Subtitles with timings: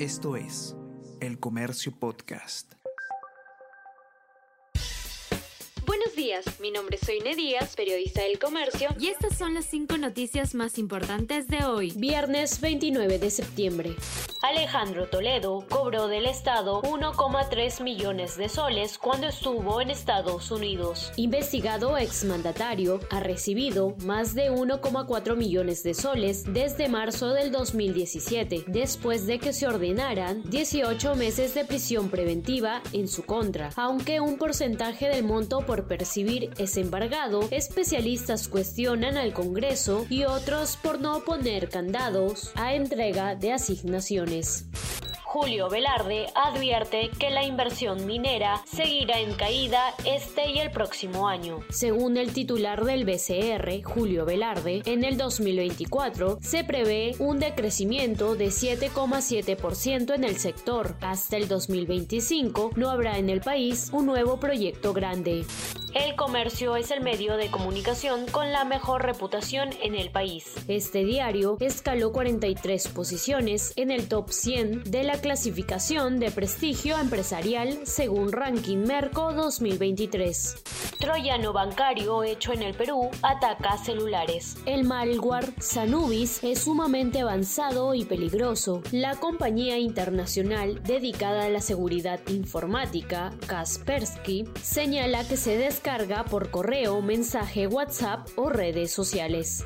[0.00, 0.74] Esto es
[1.20, 2.72] El Comercio Podcast.
[5.86, 9.96] Buenos días, mi nombre es Soine Díaz, periodista del Comercio, y estas son las cinco
[9.96, 13.94] noticias más importantes de hoy, viernes 29 de septiembre.
[14.44, 21.12] Alejandro Toledo cobró del Estado 1,3 millones de soles cuando estuvo en Estados Unidos.
[21.16, 29.26] Investigado exmandatario ha recibido más de 1,4 millones de soles desde marzo del 2017, después
[29.26, 33.70] de que se ordenaran 18 meses de prisión preventiva en su contra.
[33.76, 40.76] Aunque un porcentaje del monto por percibir es embargado, especialistas cuestionan al Congreso y otros
[40.76, 44.33] por no poner candados a entrega de asignaciones.
[45.34, 51.58] Julio Velarde advierte que la inversión minera seguirá en caída este y el próximo año.
[51.70, 58.46] Según el titular del BCR, Julio Velarde, en el 2024 se prevé un decrecimiento de
[58.46, 60.94] 7,7% en el sector.
[61.00, 65.44] Hasta el 2025 no habrá en el país un nuevo proyecto grande.
[65.94, 70.52] El comercio es el medio de comunicación con la mejor reputación en el país.
[70.66, 77.78] Este diario escaló 43 posiciones en el top 100 de la clasificación de prestigio empresarial
[77.84, 80.93] según Ranking Merco 2023.
[80.98, 84.56] Troyano bancario hecho en el Perú ataca celulares.
[84.66, 88.82] El malware Sanubis es sumamente avanzado y peligroso.
[88.92, 97.02] La compañía internacional dedicada a la seguridad informática, Kaspersky, señala que se descarga por correo,
[97.02, 99.64] mensaje WhatsApp o redes sociales.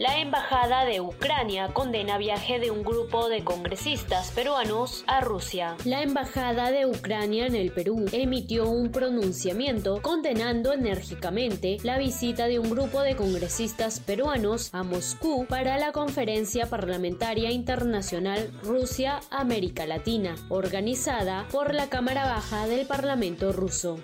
[0.00, 5.76] La Embajada de Ucrania condena viaje de un grupo de congresistas peruanos a Rusia.
[5.84, 12.58] La Embajada de Ucrania en el Perú emitió un pronunciamiento condenando enérgicamente la visita de
[12.58, 21.46] un grupo de congresistas peruanos a Moscú para la Conferencia Parlamentaria Internacional Rusia-América Latina, organizada
[21.52, 24.00] por la Cámara Baja del Parlamento ruso.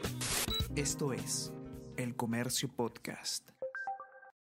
[0.77, 1.53] Esto es
[1.97, 3.60] El Comercio Podcast.